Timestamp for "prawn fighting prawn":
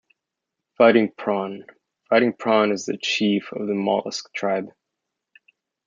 1.15-2.71